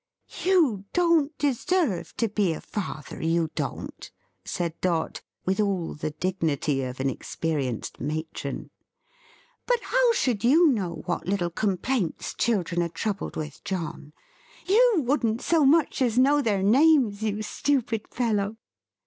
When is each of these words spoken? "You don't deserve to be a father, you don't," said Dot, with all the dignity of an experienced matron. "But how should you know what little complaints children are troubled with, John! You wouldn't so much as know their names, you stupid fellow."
"You 0.43 0.85
don't 0.93 1.37
deserve 1.37 2.17
to 2.17 2.27
be 2.27 2.53
a 2.53 2.59
father, 2.61 3.21
you 3.21 3.51
don't," 3.53 4.09
said 4.43 4.73
Dot, 4.81 5.21
with 5.45 5.59
all 5.59 5.93
the 5.93 6.09
dignity 6.09 6.81
of 6.81 6.99
an 6.99 7.07
experienced 7.07 7.99
matron. 8.01 8.71
"But 9.67 9.79
how 9.83 10.13
should 10.13 10.43
you 10.43 10.69
know 10.69 11.03
what 11.05 11.27
little 11.27 11.51
complaints 11.51 12.33
children 12.33 12.81
are 12.81 12.89
troubled 12.89 13.35
with, 13.35 13.63
John! 13.63 14.11
You 14.65 15.03
wouldn't 15.05 15.43
so 15.43 15.65
much 15.65 16.01
as 16.01 16.17
know 16.17 16.41
their 16.41 16.63
names, 16.63 17.21
you 17.21 17.43
stupid 17.43 18.07
fellow." 18.07 18.57